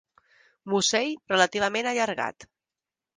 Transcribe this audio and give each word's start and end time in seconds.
Musell 0.73 1.11
relativament 1.33 1.91
allargat. 1.91 2.47